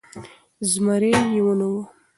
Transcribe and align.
زمری 0.69 1.13
يې 1.33 1.39
و 1.45 1.47
نيوی. 1.59 1.81